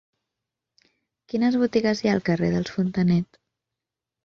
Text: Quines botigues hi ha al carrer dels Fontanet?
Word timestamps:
Quines 1.33 1.59
botigues 1.65 2.03
hi 2.05 2.11
ha 2.11 2.15
al 2.19 2.25
carrer 2.31 2.51
dels 2.57 2.75
Fontanet? 2.79 3.41